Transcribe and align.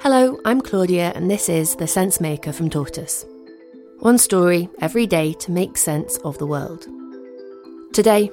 Hello, 0.00 0.40
I'm 0.46 0.62
Claudia, 0.62 1.12
and 1.14 1.30
this 1.30 1.50
is 1.50 1.76
The 1.76 1.86
Sense 1.86 2.18
Maker 2.18 2.50
from 2.50 2.70
Tortoise. 2.70 3.26
One 3.98 4.16
story 4.16 4.70
every 4.80 5.06
day 5.06 5.34
to 5.34 5.52
make 5.52 5.76
sense 5.76 6.16
of 6.24 6.38
the 6.38 6.46
world. 6.46 6.86
Today, 7.92 8.30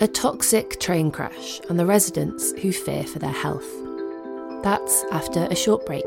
a 0.00 0.08
toxic 0.08 0.80
train 0.80 1.10
crash 1.10 1.60
and 1.68 1.78
the 1.78 1.84
residents 1.84 2.52
who 2.52 2.72
fear 2.72 3.04
for 3.04 3.18
their 3.18 3.30
health. 3.30 3.68
That's 4.62 5.04
after 5.12 5.44
a 5.50 5.54
short 5.54 5.84
break. 5.84 6.06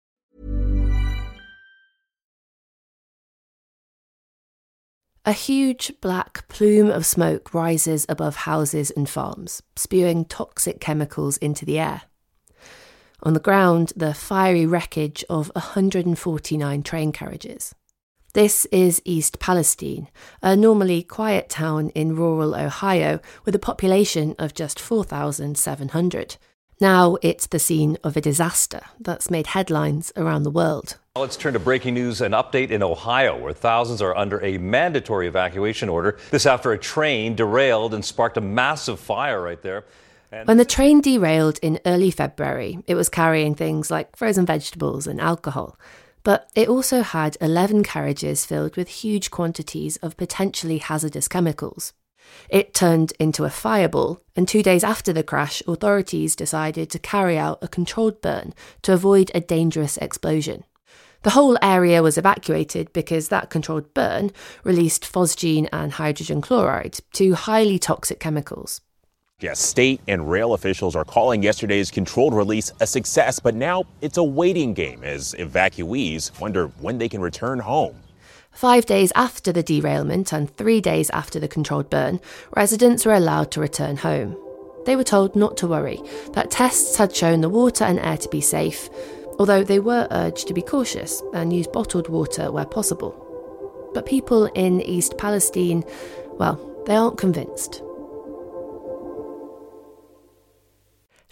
A 5.23 5.33
huge 5.33 5.93
black 6.01 6.47
plume 6.47 6.89
of 6.89 7.05
smoke 7.05 7.53
rises 7.53 8.07
above 8.09 8.37
houses 8.37 8.89
and 8.89 9.07
farms, 9.07 9.61
spewing 9.75 10.25
toxic 10.25 10.79
chemicals 10.79 11.37
into 11.37 11.63
the 11.63 11.77
air. 11.77 12.01
On 13.21 13.33
the 13.33 13.39
ground, 13.39 13.93
the 13.95 14.15
fiery 14.15 14.65
wreckage 14.65 15.23
of 15.29 15.51
149 15.53 16.81
train 16.81 17.11
carriages. 17.11 17.75
This 18.33 18.65
is 18.71 18.99
East 19.05 19.37
Palestine, 19.37 20.07
a 20.41 20.55
normally 20.55 21.03
quiet 21.03 21.49
town 21.49 21.89
in 21.89 22.15
rural 22.15 22.55
Ohio 22.55 23.19
with 23.45 23.53
a 23.53 23.59
population 23.59 24.33
of 24.39 24.55
just 24.55 24.79
4,700. 24.79 26.37
Now 26.79 27.17
it's 27.21 27.45
the 27.45 27.59
scene 27.59 27.95
of 28.03 28.17
a 28.17 28.21
disaster 28.21 28.81
that's 28.99 29.29
made 29.29 29.47
headlines 29.47 30.11
around 30.17 30.41
the 30.43 30.49
world. 30.49 30.97
Let's 31.17 31.35
turn 31.35 31.51
to 31.55 31.59
breaking 31.59 31.95
news 31.95 32.21
and 32.21 32.33
update 32.33 32.71
in 32.71 32.81
Ohio, 32.81 33.37
where 33.37 33.51
thousands 33.51 34.01
are 34.01 34.15
under 34.15 34.41
a 34.41 34.57
mandatory 34.57 35.27
evacuation 35.27 35.89
order. 35.89 36.17
This 36.29 36.45
after 36.45 36.71
a 36.71 36.77
train 36.77 37.35
derailed 37.35 37.93
and 37.93 38.05
sparked 38.05 38.37
a 38.37 38.41
massive 38.41 38.97
fire 38.97 39.41
right 39.41 39.61
there. 39.61 39.83
And 40.31 40.47
when 40.47 40.55
the 40.55 40.63
train 40.63 41.01
derailed 41.01 41.59
in 41.61 41.81
early 41.85 42.11
February, 42.11 42.79
it 42.87 42.95
was 42.95 43.09
carrying 43.09 43.55
things 43.55 43.91
like 43.91 44.15
frozen 44.15 44.45
vegetables 44.45 45.05
and 45.05 45.19
alcohol. 45.19 45.77
But 46.23 46.49
it 46.55 46.69
also 46.69 47.01
had 47.01 47.35
11 47.41 47.83
carriages 47.83 48.45
filled 48.45 48.77
with 48.77 48.87
huge 48.87 49.31
quantities 49.31 49.97
of 49.97 50.15
potentially 50.15 50.77
hazardous 50.77 51.27
chemicals. 51.27 51.91
It 52.47 52.73
turned 52.73 53.11
into 53.19 53.43
a 53.43 53.49
fireball, 53.49 54.21
and 54.33 54.47
two 54.47 54.63
days 54.63 54.85
after 54.85 55.11
the 55.11 55.23
crash, 55.23 55.61
authorities 55.67 56.37
decided 56.37 56.89
to 56.89 56.99
carry 56.99 57.37
out 57.37 57.59
a 57.61 57.67
controlled 57.67 58.21
burn 58.21 58.53
to 58.83 58.93
avoid 58.93 59.29
a 59.35 59.41
dangerous 59.41 59.97
explosion. 59.97 60.63
The 61.23 61.31
whole 61.31 61.57
area 61.61 62.01
was 62.01 62.17
evacuated 62.17 62.91
because 62.93 63.29
that 63.29 63.51
controlled 63.51 63.93
burn 63.93 64.31
released 64.63 65.03
phosgene 65.03 65.69
and 65.71 65.91
hydrogen 65.93 66.41
chloride, 66.41 66.99
two 67.13 67.35
highly 67.35 67.77
toxic 67.77 68.19
chemicals. 68.19 68.81
Yes, 69.39 69.59
state 69.59 70.01
and 70.07 70.29
rail 70.29 70.53
officials 70.53 70.95
are 70.95 71.05
calling 71.05 71.43
yesterday's 71.43 71.91
controlled 71.91 72.33
release 72.33 72.71
a 72.79 72.87
success, 72.87 73.39
but 73.39 73.55
now 73.55 73.85
it's 74.01 74.17
a 74.17 74.23
waiting 74.23 74.73
game 74.73 75.03
as 75.03 75.33
evacuees 75.33 76.39
wonder 76.39 76.67
when 76.79 76.97
they 76.97 77.09
can 77.09 77.21
return 77.21 77.59
home. 77.59 78.01
Five 78.51 78.85
days 78.85 79.11
after 79.15 79.51
the 79.51 79.63
derailment 79.63 80.33
and 80.33 80.55
three 80.55 80.81
days 80.81 81.09
after 81.11 81.39
the 81.39 81.47
controlled 81.47 81.89
burn, 81.89 82.19
residents 82.55 83.05
were 83.05 83.13
allowed 83.13 83.51
to 83.51 83.61
return 83.61 83.97
home. 83.97 84.37
They 84.85 84.95
were 84.95 85.03
told 85.03 85.35
not 85.35 85.57
to 85.57 85.67
worry, 85.67 86.01
that 86.33 86.51
tests 86.51 86.97
had 86.97 87.15
shown 87.15 87.41
the 87.41 87.49
water 87.49 87.83
and 87.83 87.99
air 87.99 88.17
to 88.17 88.29
be 88.29 88.41
safe, 88.41 88.89
although 89.39 89.63
they 89.63 89.79
were 89.79 90.07
urged 90.11 90.47
to 90.47 90.53
be 90.53 90.61
cautious 90.61 91.21
and 91.33 91.53
use 91.53 91.67
bottled 91.67 92.09
water 92.09 92.51
where 92.51 92.65
possible. 92.65 93.15
But 93.93 94.05
people 94.05 94.45
in 94.55 94.81
East 94.81 95.17
Palestine, 95.17 95.83
well, 96.33 96.59
they 96.85 96.95
aren't 96.95 97.17
convinced. 97.17 97.81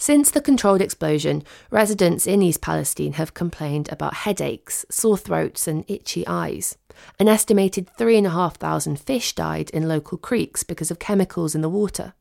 Since 0.01 0.31
the 0.31 0.39
controlled 0.39 0.81
explosion, 0.81 1.43
residents 1.71 2.25
in 2.25 2.41
East 2.41 2.61
Palestine 2.61 3.13
have 3.13 3.33
complained 3.33 3.91
about 3.91 4.13
headaches, 4.13 4.85
sore 4.89 5.17
throats, 5.17 5.67
and 5.67 5.83
itchy 5.89 6.25
eyes. 6.25 6.77
An 7.19 7.27
estimated 7.27 7.89
3,500 7.97 8.97
fish 8.97 9.35
died 9.35 9.69
in 9.71 9.89
local 9.89 10.17
creeks 10.17 10.63
because 10.63 10.89
of 10.89 10.99
chemicals 10.99 11.53
in 11.53 11.59
the 11.59 11.69
water. 11.69 12.13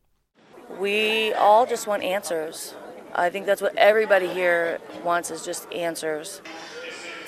We 0.81 1.33
all 1.34 1.67
just 1.67 1.87
want 1.87 2.03
answers. 2.03 2.75
I 3.19 3.31
think 3.31 3.47
that's 3.47 3.61
what 3.61 3.75
everybody 3.77 4.29
here 4.29 4.79
wants 5.03 5.31
is 5.31 5.45
just 5.45 5.71
answers. 5.73 6.41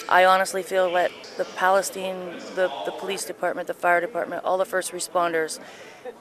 I 0.08 0.24
honestly 0.24 0.62
feel 0.62 0.92
that 0.92 1.10
the 1.36 1.44
Palestine, 1.44 2.38
the, 2.54 2.70
the 2.84 2.92
police 2.92 3.24
department, 3.24 3.66
the 3.66 3.74
fire 3.74 4.00
department, 4.00 4.44
all 4.44 4.58
the 4.58 4.64
first 4.64 4.92
responders, 4.92 5.58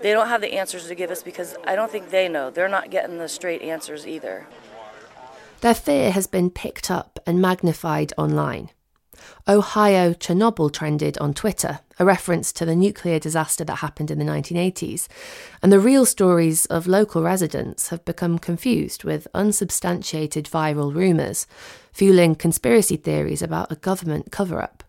they 0.02 0.12
don't 0.12 0.28
have 0.28 0.42
the 0.42 0.54
answers 0.54 0.88
to 0.88 0.96
give 0.96 1.12
us 1.12 1.24
because 1.24 1.56
I 1.66 1.76
don't 1.76 1.92
think 1.92 2.10
they 2.10 2.28
know. 2.28 2.50
They're 2.50 2.68
not 2.68 2.90
getting 2.90 3.18
the 3.18 3.30
straight 3.30 3.62
answers 3.62 4.08
either. 4.08 4.48
Their 5.62 5.76
fear 5.76 6.12
has 6.12 6.26
been 6.26 6.50
picked 6.50 6.90
up 6.90 7.20
and 7.26 7.42
magnified 7.42 8.14
online. 8.18 8.70
Ohio 9.48 10.14
Chernobyl 10.14 10.72
trended 10.72 11.18
on 11.18 11.34
Twitter, 11.34 11.80
a 11.98 12.06
reference 12.06 12.52
to 12.54 12.66
the 12.66 12.76
nuclear 12.76 13.20
disaster 13.20 13.64
that 13.64 13.78
happened 13.78 14.12
in 14.12 14.20
the 14.20 14.26
1980s, 14.26 15.08
and 15.62 15.72
the 15.72 15.80
real 15.80 16.06
stories 16.06 16.66
of 16.68 16.88
local 16.88 17.22
residents 17.24 17.90
have 17.90 18.04
become 18.06 18.40
confused 18.40 19.04
with 19.04 19.28
unsubstantiated 19.34 20.46
viral 20.46 20.94
rumours, 20.94 21.48
fueling 21.92 22.36
conspiracy 22.36 22.96
theories 22.96 23.42
about 23.42 23.72
a 23.72 23.76
government 23.76 24.32
cover 24.32 24.62
up. 24.62 24.84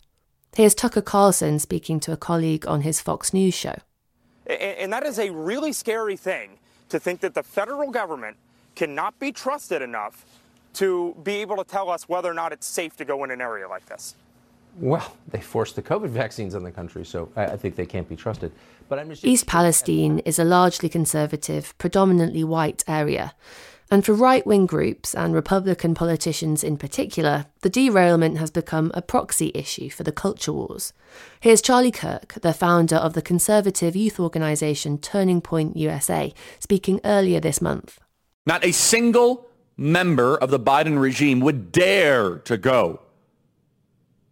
Here's 0.55 0.75
Tucker 0.75 1.01
Carlson 1.01 1.59
speaking 1.59 1.99
to 2.01 2.11
a 2.11 2.17
colleague 2.17 2.67
on 2.67 2.81
his 2.81 2.99
Fox 2.99 3.33
News 3.33 3.53
show. 3.53 3.75
And 4.45 4.91
that 4.91 5.05
is 5.05 5.17
a 5.17 5.29
really 5.29 5.71
scary 5.71 6.17
thing 6.17 6.59
to 6.89 6.99
think 6.99 7.21
that 7.21 7.33
the 7.33 7.43
federal 7.43 7.89
government 7.89 8.37
cannot 8.75 9.17
be 9.17 9.31
trusted 9.31 9.81
enough 9.81 10.25
to 10.73 11.15
be 11.23 11.35
able 11.35 11.57
to 11.57 11.63
tell 11.63 11.89
us 11.89 12.07
whether 12.07 12.29
or 12.29 12.33
not 12.33 12.51
it's 12.51 12.67
safe 12.67 12.95
to 12.97 13.05
go 13.05 13.23
in 13.23 13.31
an 13.31 13.41
area 13.41 13.67
like 13.67 13.85
this. 13.85 14.15
Well, 14.77 15.15
they 15.27 15.41
forced 15.41 15.75
the 15.75 15.81
COVID 15.81 16.09
vaccines 16.09 16.55
on 16.55 16.63
the 16.63 16.71
country, 16.71 17.05
so 17.05 17.31
I, 17.35 17.45
I 17.45 17.57
think 17.57 17.75
they 17.75 17.85
can't 17.85 18.07
be 18.07 18.15
trusted. 18.15 18.51
But 18.89 18.99
I'm 18.99 19.09
just 19.09 19.25
East 19.25 19.47
Palestine 19.47 20.19
is 20.19 20.39
a 20.39 20.43
largely 20.43 20.89
conservative, 20.89 21.77
predominantly 21.77 22.43
white 22.43 22.83
area. 22.87 23.33
And 23.93 24.05
for 24.05 24.13
right 24.13 24.47
wing 24.47 24.67
groups 24.67 25.13
and 25.13 25.33
Republican 25.33 25.93
politicians 25.93 26.63
in 26.63 26.77
particular, 26.77 27.47
the 27.59 27.69
derailment 27.69 28.37
has 28.37 28.49
become 28.49 28.89
a 28.93 29.01
proxy 29.01 29.51
issue 29.53 29.89
for 29.89 30.03
the 30.03 30.13
culture 30.13 30.53
wars. 30.53 30.93
Here's 31.41 31.61
Charlie 31.61 31.91
Kirk, 31.91 32.35
the 32.41 32.53
founder 32.53 32.95
of 32.95 33.13
the 33.13 33.21
conservative 33.21 33.93
youth 33.93 34.17
organisation 34.17 34.97
Turning 34.97 35.41
Point 35.41 35.75
USA, 35.75 36.33
speaking 36.61 37.01
earlier 37.03 37.41
this 37.41 37.61
month. 37.61 37.99
Not 38.45 38.63
a 38.63 38.71
single 38.71 39.49
member 39.75 40.37
of 40.37 40.51
the 40.51 40.59
Biden 40.59 40.99
regime 40.99 41.41
would 41.41 41.73
dare 41.73 42.37
to 42.39 42.55
go 42.55 43.01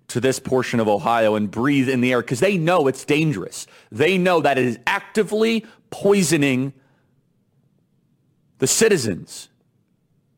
to 0.10 0.20
this 0.20 0.40
portion 0.40 0.80
of 0.80 0.88
Ohio 0.88 1.36
and 1.36 1.50
breathe 1.50 1.88
in 1.88 2.02
the 2.02 2.12
air 2.12 2.22
because 2.22 2.40
they 2.40 2.58
know 2.58 2.88
it's 2.88 3.06
dangerous. 3.06 3.68
They 3.92 4.18
know 4.18 4.42
that 4.42 4.58
it 4.58 4.66
is 4.66 4.80
actively 4.86 5.66
poisoning 5.90 6.74
the 8.58 8.68
citizens 8.68 9.50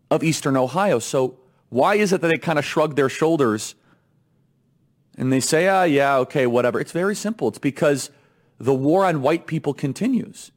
of 0.10 0.24
eastern 0.24 0.56
Ohio. 0.56 1.00
So 1.00 1.40
why 1.70 1.96
is 1.96 2.14
it 2.14 2.22
that 2.22 2.28
they 2.28 2.38
kind 2.38 2.60
of 2.60 2.66
shrug 2.66 2.96
their 2.96 3.10
shoulders 3.10 3.76
and 5.18 5.32
they 5.32 5.40
say, 5.40 5.68
ah, 5.68 5.84
yeah, 5.84 6.18
okay, 6.18 6.48
whatever? 6.48 6.80
It's 6.80 6.92
very 6.92 7.16
simple. 7.16 7.48
It's 7.48 7.58
because 7.58 8.12
the 8.60 8.74
war 8.74 9.06
on 9.06 9.22
white 9.22 9.48
people 9.48 9.74
continues. 9.74 10.52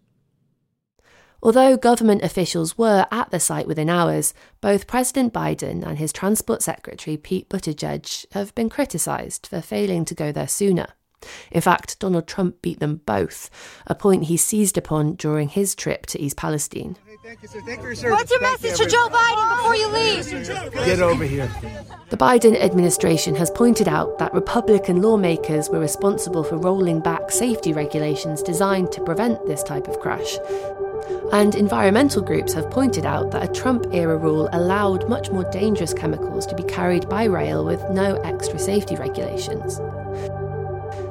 Although 1.45 1.77
government 1.77 2.23
officials 2.23 2.79
were 2.79 3.07
at 3.11 3.31
the 3.31 3.39
site 3.39 3.67
within 3.67 3.91
hours, 3.91 4.33
both 4.63 4.87
President 4.87 5.35
Biden 5.35 5.87
and 5.87 5.99
his 5.99 6.11
Transport 6.11 6.63
Secretary 6.63 7.19
Pete 7.19 7.51
Buttigieg 7.51 8.25
have 8.33 8.55
been 8.55 8.71
criticised 8.71 9.47
for 9.49 9.61
failing 9.61 10.07
to 10.07 10.15
go 10.15 10.33
there 10.33 10.49
sooner. 10.49 10.87
In 11.51 11.61
fact, 11.61 11.99
Donald 11.99 12.27
Trump 12.27 12.63
beat 12.63 12.81
them 12.81 13.03
both, 13.05 13.51
a 13.87 13.95
point 13.95 14.25
he 14.25 14.39
seized 14.39 14.79
upon 14.79 15.17
during 15.17 15.49
his 15.49 15.75
trip 15.75 16.07
to 16.07 16.21
East 16.21 16.39
Palestine. 16.39 16.97
What's 17.23 18.31
your 18.31 18.41
message 18.41 18.77
to 18.79 18.87
Joe 18.87 19.09
Biden 19.09 19.57
before 19.57 19.77
you 19.77 19.89
leave? 19.89 20.31
Get 20.87 21.01
over 21.01 21.25
here. 21.25 21.51
The 22.09 22.17
Biden 22.17 22.59
administration 22.59 23.35
has 23.37 23.51
pointed 23.51 23.89
out 23.89 24.19
that 24.19 24.33
Republican 24.33 25.03
lawmakers 25.03 25.69
were 25.69 25.81
responsible 25.81 26.45
for 26.45 26.57
rolling 26.57 27.01
back 27.01 27.31
safety 27.31 27.73
regulations 27.73 28.43
designed 28.43 28.93
to 28.93 29.03
prevent 29.03 29.45
this 29.47 29.63
type 29.63 29.89
of 29.89 30.01
crash. 30.01 30.39
And 31.33 31.55
environmental 31.55 32.23
groups 32.23 32.53
have 32.53 32.71
pointed 32.71 33.05
out 33.05 33.31
that 33.33 33.43
a 33.43 33.53
Trump 33.53 33.87
era 33.93 34.17
rule 34.17 34.49
allowed 34.53 35.09
much 35.09 35.31
more 35.31 35.45
dangerous 35.51 35.93
chemicals 35.93 36.47
to 36.47 36.55
be 36.55 36.63
carried 36.63 37.09
by 37.09 37.25
rail 37.25 37.65
with 37.65 37.83
no 37.91 38.17
extra 38.23 38.59
safety 38.59 38.97
regulations. 38.97 39.79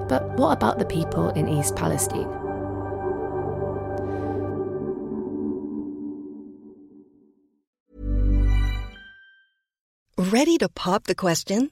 But 0.07 0.29
what 0.37 0.53
about 0.53 0.79
the 0.79 0.85
people 0.85 1.29
in 1.29 1.47
East 1.47 1.75
Palestine? 1.75 2.29
Ready 10.17 10.57
to 10.59 10.69
pop 10.69 11.05
the 11.05 11.15
question? 11.15 11.71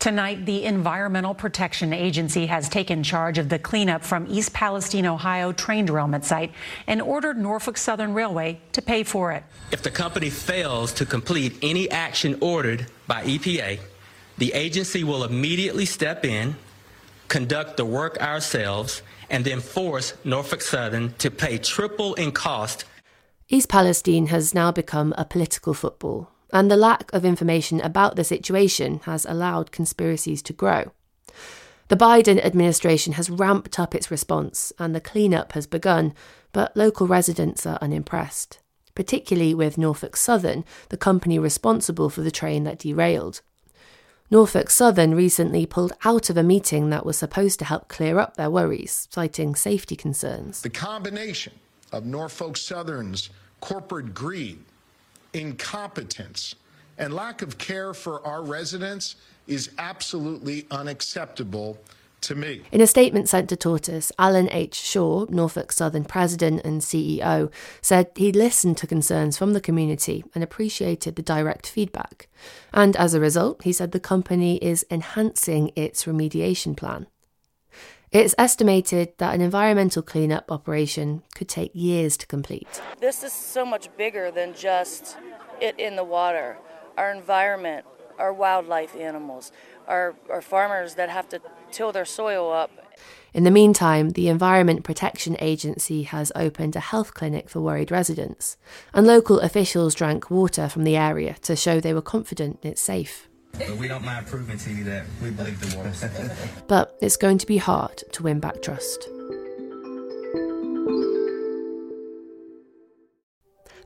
Tonight, 0.00 0.46
the 0.46 0.64
Environmental 0.64 1.34
Protection 1.34 1.92
Agency 1.92 2.46
has 2.46 2.70
taken 2.70 3.02
charge 3.02 3.36
of 3.36 3.50
the 3.50 3.58
cleanup 3.58 4.02
from 4.02 4.26
East 4.30 4.54
Palestine, 4.54 5.04
Ohio 5.04 5.52
train 5.52 5.84
derailment 5.84 6.24
site 6.24 6.52
and 6.86 7.02
ordered 7.02 7.36
Norfolk 7.36 7.76
Southern 7.76 8.14
Railway 8.14 8.62
to 8.72 8.80
pay 8.80 9.02
for 9.02 9.30
it. 9.30 9.44
If 9.70 9.82
the 9.82 9.90
company 9.90 10.30
fails 10.30 10.94
to 10.94 11.04
complete 11.04 11.58
any 11.60 11.90
action 11.90 12.38
ordered 12.40 12.86
by 13.06 13.24
EPA, 13.24 13.78
the 14.38 14.54
agency 14.54 15.04
will 15.04 15.22
immediately 15.22 15.84
step 15.84 16.24
in, 16.24 16.56
conduct 17.28 17.76
the 17.76 17.84
work 17.84 18.16
ourselves, 18.22 19.02
and 19.28 19.44
then 19.44 19.60
force 19.60 20.14
Norfolk 20.24 20.62
Southern 20.62 21.12
to 21.18 21.30
pay 21.30 21.58
triple 21.58 22.14
in 22.14 22.32
cost. 22.32 22.86
East 23.50 23.68
Palestine 23.68 24.28
has 24.28 24.54
now 24.54 24.72
become 24.72 25.12
a 25.18 25.26
political 25.26 25.74
football, 25.74 26.30
and 26.52 26.70
the 26.70 26.76
lack 26.76 27.12
of 27.12 27.24
information 27.24 27.80
about 27.80 28.16
the 28.16 28.24
situation 28.24 29.00
has 29.04 29.24
allowed 29.24 29.72
conspiracies 29.72 30.42
to 30.42 30.52
grow. 30.52 30.92
The 31.88 31.96
Biden 31.96 32.44
administration 32.44 33.14
has 33.14 33.28
ramped 33.28 33.78
up 33.80 33.94
its 33.94 34.10
response, 34.10 34.72
and 34.78 34.94
the 34.94 35.00
cleanup 35.00 35.52
has 35.52 35.66
begun, 35.66 36.14
but 36.52 36.76
local 36.76 37.06
residents 37.06 37.66
are 37.66 37.78
unimpressed, 37.80 38.60
particularly 38.94 39.54
with 39.54 39.76
Norfolk 39.78 40.16
Southern, 40.16 40.64
the 40.90 40.96
company 40.96 41.38
responsible 41.38 42.08
for 42.08 42.20
the 42.20 42.30
train 42.30 42.64
that 42.64 42.78
derailed. 42.78 43.40
Norfolk 44.30 44.70
Southern 44.70 45.16
recently 45.16 45.66
pulled 45.66 45.92
out 46.04 46.30
of 46.30 46.36
a 46.36 46.44
meeting 46.44 46.90
that 46.90 47.04
was 47.04 47.18
supposed 47.18 47.58
to 47.58 47.64
help 47.64 47.88
clear 47.88 48.20
up 48.20 48.36
their 48.36 48.48
worries, 48.48 49.08
citing 49.10 49.56
safety 49.56 49.96
concerns. 49.96 50.62
The 50.62 50.70
combination 50.70 51.54
of 51.90 52.06
Norfolk 52.06 52.56
Southern's 52.56 53.30
corporate 53.60 54.14
greed, 54.14 54.60
incompetence, 55.32 56.54
and 56.98 57.14
lack 57.14 57.42
of 57.42 57.58
care 57.58 57.94
for 57.94 58.24
our 58.26 58.42
residents 58.42 59.16
is 59.46 59.70
absolutely 59.78 60.66
unacceptable 60.70 61.78
to 62.22 62.34
me. 62.34 62.62
In 62.70 62.80
a 62.80 62.86
statement 62.86 63.28
sent 63.28 63.48
to 63.48 63.56
Tortoise, 63.56 64.12
Alan 64.18 64.50
H. 64.50 64.74
Shaw, 64.74 65.26
Norfolk 65.28 65.72
Southern 65.72 66.04
president 66.04 66.62
and 66.64 66.80
CEO, 66.80 67.50
said 67.80 68.10
he 68.16 68.32
listened 68.32 68.76
to 68.78 68.86
concerns 68.86 69.38
from 69.38 69.52
the 69.52 69.60
community 69.60 70.24
and 70.34 70.44
appreciated 70.44 71.16
the 71.16 71.22
direct 71.22 71.66
feedback. 71.66 72.28
And 72.72 72.96
as 72.96 73.14
a 73.14 73.20
result, 73.20 73.62
he 73.62 73.72
said 73.72 73.92
the 73.92 74.00
company 74.00 74.56
is 74.56 74.84
enhancing 74.90 75.72
its 75.74 76.04
remediation 76.04 76.76
plan. 76.76 77.06
It's 78.12 78.34
estimated 78.36 79.12
that 79.18 79.36
an 79.36 79.40
environmental 79.40 80.02
cleanup 80.02 80.50
operation 80.50 81.22
could 81.36 81.48
take 81.48 81.70
years 81.74 82.16
to 82.16 82.26
complete. 82.26 82.82
This 82.98 83.22
is 83.22 83.32
so 83.32 83.64
much 83.64 83.88
bigger 83.96 84.32
than 84.32 84.52
just 84.52 85.16
it 85.60 85.78
in 85.78 85.94
the 85.94 86.02
water. 86.02 86.58
Our 86.98 87.12
environment, 87.12 87.86
our 88.18 88.32
wildlife 88.32 88.96
animals, 88.96 89.52
our, 89.86 90.16
our 90.28 90.42
farmers 90.42 90.96
that 90.96 91.08
have 91.08 91.28
to 91.28 91.40
till 91.70 91.92
their 91.92 92.04
soil 92.04 92.52
up. 92.52 92.72
In 93.32 93.44
the 93.44 93.50
meantime, 93.52 94.10
the 94.10 94.28
Environment 94.28 94.82
Protection 94.82 95.36
Agency 95.38 96.02
has 96.02 96.32
opened 96.34 96.74
a 96.74 96.80
health 96.80 97.14
clinic 97.14 97.48
for 97.48 97.60
worried 97.60 97.92
residents, 97.92 98.56
and 98.92 99.06
local 99.06 99.38
officials 99.38 99.94
drank 99.94 100.32
water 100.32 100.68
from 100.68 100.82
the 100.82 100.96
area 100.96 101.36
to 101.42 101.54
show 101.54 101.78
they 101.78 101.94
were 101.94 102.02
confident 102.02 102.58
it's 102.64 102.80
safe. 102.80 103.29
But 103.52 103.76
we 103.76 103.88
don't 103.88 104.04
mind 104.04 104.26
proving 104.26 104.58
to 104.58 104.70
you 104.70 104.84
that 104.84 105.04
we 105.22 105.30
believe 105.30 105.60
the 105.60 105.76
water's 105.76 106.04
But 106.68 106.96
it's 107.00 107.16
going 107.16 107.38
to 107.38 107.46
be 107.46 107.58
hard 107.58 108.02
to 108.12 108.22
win 108.22 108.40
back 108.40 108.62
trust. 108.62 109.08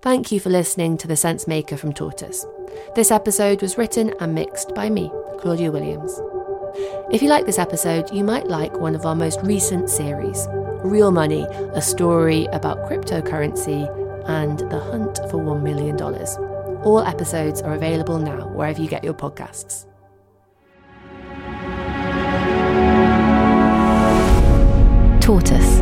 Thank 0.02 0.30
you 0.30 0.38
for 0.38 0.50
listening 0.50 0.98
to 0.98 1.08
The 1.08 1.16
Sense 1.16 1.46
Maker 1.46 1.78
from 1.78 1.94
Tortoise. 1.94 2.44
This 2.94 3.10
episode 3.10 3.62
was 3.62 3.78
written 3.78 4.12
and 4.20 4.34
mixed 4.34 4.74
by 4.74 4.90
me, 4.90 5.10
Claudia 5.38 5.72
Williams. 5.72 6.20
If 7.10 7.22
you 7.22 7.28
like 7.28 7.46
this 7.46 7.58
episode, 7.58 8.12
you 8.12 8.22
might 8.22 8.46
like 8.46 8.78
one 8.78 8.94
of 8.94 9.06
our 9.06 9.14
most 9.14 9.40
recent 9.42 9.88
series 9.88 10.46
Real 10.84 11.10
Money, 11.10 11.44
a 11.72 11.80
story 11.80 12.44
about 12.52 12.86
cryptocurrency 12.86 13.88
and 14.28 14.58
the 14.70 14.80
hunt 14.80 15.16
for 15.30 15.38
$1 15.38 15.62
million. 15.62 15.96
All 16.84 17.00
episodes 17.00 17.62
are 17.62 17.72
available 17.72 18.18
now 18.18 18.46
wherever 18.48 18.80
you 18.80 18.88
get 18.88 19.02
your 19.02 19.14
podcasts. 19.14 19.86
Tortoise 25.20 25.80